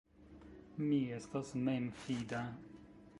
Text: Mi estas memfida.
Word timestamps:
Mi 0.85 0.99
estas 1.17 1.53
memfida. 1.67 2.41